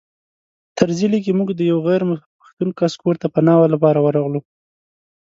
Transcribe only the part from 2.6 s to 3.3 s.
کس کور ته